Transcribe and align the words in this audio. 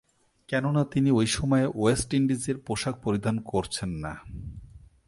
কেননা, 0.47 0.83
তিনি 0.85 1.11
ঐ 1.11 1.25
সময়ে 1.25 1.71
ওয়েস্ট 1.75 2.13
ইন্ডিজের 2.13 2.57
পোশাক 2.57 2.95
পরিধান 3.03 3.39
করছেন 3.39 3.89
না। 3.89 4.15